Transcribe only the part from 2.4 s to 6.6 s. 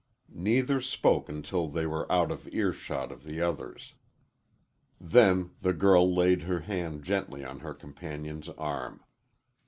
earshot of the others. Then the girl laid